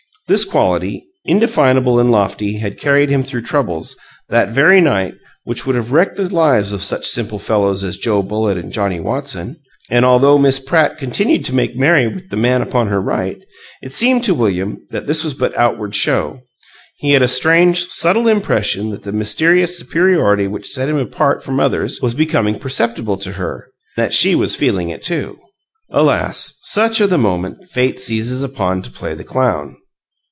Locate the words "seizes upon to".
27.99-28.89